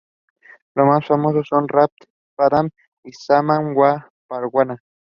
[0.73, 2.71] Los más famosos son "Rat-Padam"
[3.03, 4.81] y "Shama-wa-parwanah".